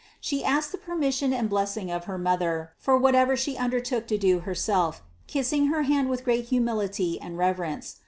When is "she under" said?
3.37-3.79